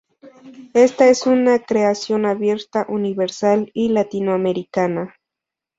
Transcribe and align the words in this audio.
Esta, 0.73 1.09
es 1.09 1.27
una 1.27 1.59
creación 1.59 2.25
abierta, 2.25 2.87
universal 2.89 3.69
y 3.75 3.89
latinoamericana. 3.89 5.13